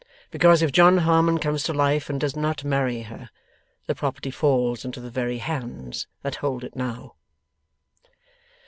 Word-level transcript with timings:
Because 0.31 0.63
if 0.63 0.71
John 0.71 0.97
Harmon 0.97 1.37
comes 1.37 1.61
to 1.61 1.73
life 1.75 2.09
and 2.09 2.19
does 2.19 2.35
not 2.35 2.63
marry 2.63 3.03
her, 3.03 3.29
the 3.85 3.93
property 3.93 4.31
falls 4.31 4.83
into 4.83 4.99
the 4.99 5.11
very 5.11 5.37
hands 5.37 6.07
that 6.23 6.37
hold 6.37 6.63
it 6.63 6.75
now. 6.75 7.13